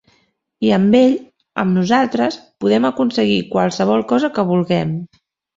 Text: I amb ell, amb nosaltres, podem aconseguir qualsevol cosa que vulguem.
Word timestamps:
I 0.67 0.71
amb 0.77 0.95
ell, 0.99 1.13
amb 1.63 1.77
nosaltres, 1.79 2.39
podem 2.65 2.89
aconseguir 2.91 3.39
qualsevol 3.55 4.05
cosa 4.15 4.35
que 4.39 4.51
vulguem. 4.55 5.01